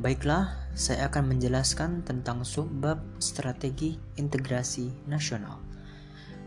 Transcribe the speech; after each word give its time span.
Baiklah, 0.00 0.56
saya 0.72 1.12
akan 1.12 1.36
menjelaskan 1.36 2.00
tentang 2.08 2.40
subbab 2.40 3.04
strategi 3.20 4.00
integrasi 4.16 4.88
nasional. 5.04 5.60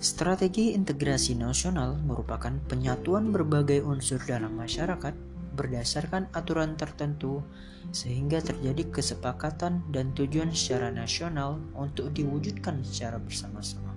Strategi 0.01 0.73
integrasi 0.73 1.37
nasional 1.37 2.01
merupakan 2.01 2.49
penyatuan 2.65 3.29
berbagai 3.29 3.85
unsur 3.85 4.17
dalam 4.25 4.57
masyarakat 4.57 5.13
berdasarkan 5.53 6.33
aturan 6.33 6.73
tertentu 6.81 7.45
sehingga 7.93 8.41
terjadi 8.41 8.89
kesepakatan 8.89 9.85
dan 9.93 10.17
tujuan 10.17 10.49
secara 10.49 10.89
nasional 10.89 11.61
untuk 11.77 12.09
diwujudkan 12.09 12.81
secara 12.81 13.21
bersama-sama. 13.21 13.93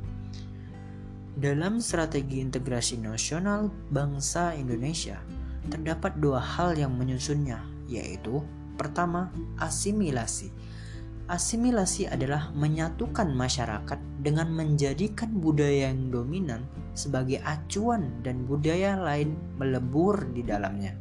Dalam 1.33 1.81
strategi 1.81 2.45
integrasi 2.45 3.01
nasional 3.01 3.73
bangsa 3.89 4.53
Indonesia, 4.53 5.17
terdapat 5.73 6.21
dua 6.21 6.45
hal 6.45 6.77
yang 6.77 6.93
menyusunnya, 6.93 7.65
yaitu 7.89 8.45
pertama, 8.77 9.33
asimilasi. 9.59 10.53
Asimilasi 11.27 12.07
adalah 12.07 12.55
menyatukan 12.55 13.35
masyarakat 13.35 13.99
dengan 14.23 14.47
menjadikan 14.55 15.35
budaya 15.43 15.91
yang 15.91 16.15
dominan 16.15 16.63
sebagai 16.95 17.43
acuan 17.43 18.23
dan 18.23 18.47
budaya 18.47 18.95
lain 18.95 19.35
melebur 19.59 20.23
di 20.31 20.47
dalamnya. 20.47 20.95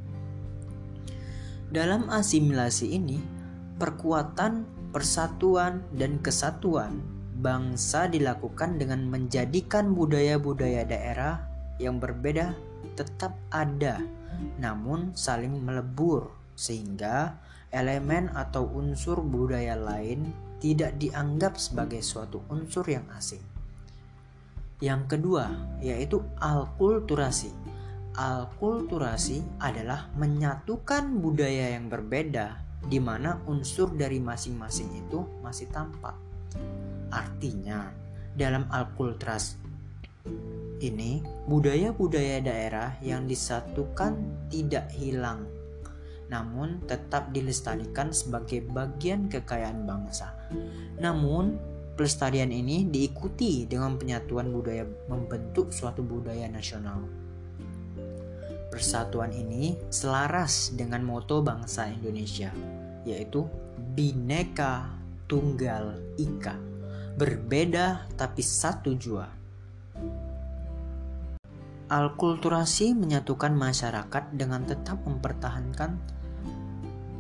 Dalam 1.69 2.09
asimilasi 2.09 2.97
ini, 2.97 3.21
perkuatan, 3.77 4.65
persatuan, 4.89 5.85
dan 5.93 6.17
kesatuan 6.23 7.03
bangsa 7.35 8.09
dilakukan 8.09 8.81
dengan 8.81 9.05
menjadikan 9.05 9.93
budaya-budaya 9.93 10.87
daerah 10.87 11.43
yang 11.77 11.99
berbeda 11.99 12.55
tetap 12.95 13.35
ada, 13.51 13.99
namun 14.57 15.11
saling 15.13 15.51
melebur, 15.59 16.31
sehingga 16.55 17.35
elemen 17.75 18.31
atau 18.31 18.65
unsur 18.71 19.19
budaya 19.19 19.75
lain 19.75 20.31
tidak 20.63 20.95
dianggap 20.97 21.59
sebagai 21.59 21.99
suatu 21.99 22.41
unsur 22.47 22.87
yang 22.87 23.05
asing. 23.13 23.43
Yang 24.79 25.15
kedua, 25.15 25.51
yaitu 25.83 26.23
alkulturasi. 26.39 27.51
Alkulturasi 28.15 29.43
adalah 29.59 30.07
menyatukan 30.15 31.19
budaya 31.19 31.75
yang 31.75 31.91
berbeda, 31.91 32.63
di 32.87 32.99
mana 33.03 33.43
unsur 33.47 33.91
dari 33.91 34.23
masing-masing 34.23 34.87
itu 34.95 35.23
masih 35.43 35.67
tampak. 35.71 36.15
Artinya, 37.11 37.91
dalam 38.35 38.67
Alkultras 38.71 39.55
ini 40.83 41.23
budaya-budaya 41.47 42.43
daerah 42.43 42.89
yang 42.99 43.23
disatukan 43.25 44.19
tidak 44.51 44.91
hilang 44.91 45.47
namun 46.31 46.81
tetap 46.89 47.29
dilestarikan 47.29 48.09
sebagai 48.09 48.65
bagian 48.65 49.29
kekayaan 49.29 49.85
bangsa. 49.85 50.33
Namun, 50.97 51.57
pelestarian 51.95 52.51
ini 52.51 52.89
diikuti 52.89 53.69
dengan 53.69 53.95
penyatuan 53.95 54.51
budaya 54.51 54.83
membentuk 55.07 55.71
suatu 55.71 56.01
budaya 56.01 56.49
nasional. 56.49 57.05
Persatuan 58.73 59.31
ini 59.31 59.79
selaras 59.87 60.75
dengan 60.75 61.05
moto 61.05 61.39
bangsa 61.39 61.87
Indonesia, 61.87 62.51
yaitu 63.07 63.47
Bineka 63.95 64.91
Tunggal 65.25 65.95
Ika 66.19 66.75
berbeda 67.15 68.11
tapi 68.19 68.43
satu 68.43 68.91
jua. 68.99 69.31
Alkulturasi 71.85 72.97
menyatukan 72.97 73.53
masyarakat 73.53 74.33
dengan 74.33 74.65
tetap 74.65 75.05
mempertahankan 75.05 76.01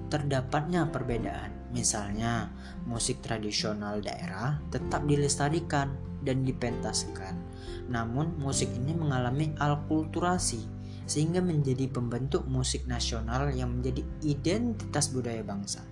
terdapatnya 0.09 0.89
perbedaan. 0.89 1.53
Misalnya, 1.69 2.49
musik 2.89 3.21
tradisional 3.21 4.01
daerah 4.01 4.57
tetap 4.73 5.05
dilestarikan 5.05 5.93
dan 6.25 6.41
dipentaskan. 6.41 7.37
Namun, 7.93 8.41
musik 8.41 8.73
ini 8.73 8.97
mengalami 8.97 9.53
alkulturasi 9.53 10.65
sehingga 11.05 11.45
menjadi 11.45 11.85
pembentuk 11.85 12.49
musik 12.49 12.89
nasional 12.89 13.53
yang 13.53 13.69
menjadi 13.69 14.01
identitas 14.25 15.13
budaya 15.13 15.45
bangsa. 15.45 15.85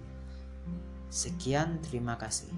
Sekian, 1.14 1.78
terima 1.86 2.18
kasih. 2.18 2.50